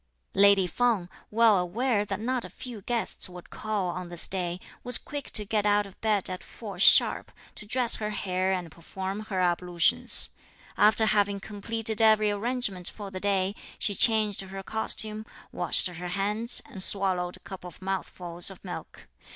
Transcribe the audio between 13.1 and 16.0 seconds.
the day, she changed her costume, washed